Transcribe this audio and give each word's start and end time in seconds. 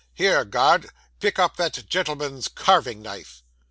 Here, 0.15 0.43
guard, 0.45 0.89
pick 1.19 1.37
up 1.37 1.57
that 1.57 1.87
gentleman's 1.87 2.47
carving 2.47 3.03
knife." 3.03 3.43